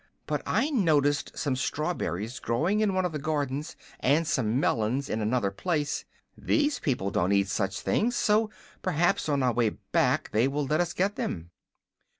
"But 0.25 0.41
I 0.47 0.71
noticed 0.71 1.37
some 1.37 1.55
strawberries 1.55 2.39
growing 2.39 2.79
in 2.79 2.95
one 2.95 3.05
of 3.05 3.11
the 3.11 3.19
gardens, 3.19 3.75
and 3.99 4.25
some 4.25 4.59
melons 4.59 5.09
in 5.11 5.21
another 5.21 5.51
place. 5.51 6.05
These 6.35 6.79
people 6.79 7.11
don't 7.11 7.31
eat 7.33 7.49
such 7.49 7.81
things, 7.81 8.15
so 8.15 8.49
perhaps 8.81 9.29
on 9.29 9.43
our 9.43 9.53
way 9.53 9.69
back 9.69 10.31
they 10.31 10.47
will 10.47 10.65
let 10.65 10.81
us 10.81 10.93
get 10.93 11.17
them." 11.17 11.51